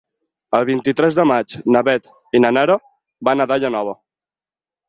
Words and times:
El 0.59 0.63
vint-i-tres 0.69 1.17
de 1.19 1.25
maig 1.33 1.53
na 1.75 1.83
Beth 1.89 2.09
i 2.39 2.43
na 2.47 2.53
Nara 2.57 2.81
van 3.29 3.47
a 3.47 3.49
Daia 3.53 3.73
Nova. 3.77 3.95